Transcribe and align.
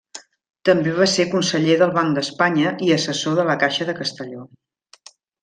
També 0.69 0.93
va 0.99 1.07
ser 1.11 1.25
conseller 1.33 1.75
del 1.81 1.93
Banc 1.97 2.15
d'Espanya 2.19 2.73
i 2.87 2.91
assessor 2.97 3.37
de 3.41 3.47
la 3.51 3.59
Caixa 3.67 3.89
de 3.93 3.97
Castelló. 4.01 4.49